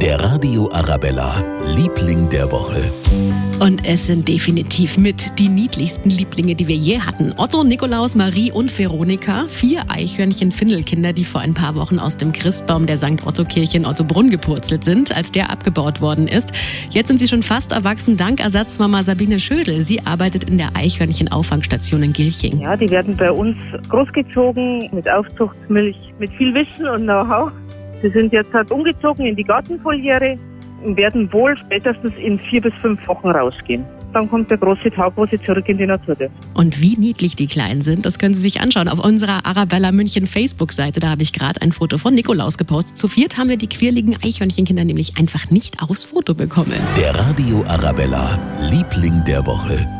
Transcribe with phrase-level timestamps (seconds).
[0.00, 1.44] Der Radio Arabella,
[1.76, 2.80] Liebling der Woche.
[3.62, 7.34] Und es sind definitiv mit die niedlichsten Lieblinge, die wir je hatten.
[7.36, 9.44] Otto, Nikolaus, Marie und Veronika.
[9.48, 13.26] Vier Eichhörnchen-Findelkinder, die vor ein paar Wochen aus dem Christbaum der St.
[13.26, 16.52] Otto-Kirche in Ottobrunn gepurzelt sind, als der abgebaut worden ist.
[16.88, 19.82] Jetzt sind sie schon fast erwachsen, dank Ersatzmama Sabine Schödel.
[19.82, 22.60] Sie arbeitet in der Eichhörnchen-Auffangstation in Gilching.
[22.60, 23.58] Ja, die werden bei uns
[23.90, 27.52] großgezogen mit Aufzuchtsmilch, mit viel Wissen und Know-how.
[28.02, 30.38] Sie sind jetzt halt umgezogen in die Gartenfoliere
[30.84, 33.84] und werden wohl spätestens in vier bis fünf Wochen rausgehen.
[34.12, 36.34] Dann kommt der große Tag, wo sie zurück in die Natur dürfen.
[36.54, 40.26] Und wie niedlich die Kleinen sind, das können Sie sich anschauen auf unserer Arabella München
[40.26, 40.98] Facebook-Seite.
[40.98, 42.98] Da habe ich gerade ein Foto von Nikolaus gepostet.
[42.98, 46.74] Zu viert haben wir die quirligen Eichhörnchenkinder nämlich einfach nicht aufs Foto bekommen.
[46.98, 48.36] Der Radio Arabella,
[48.68, 49.99] Liebling der Woche.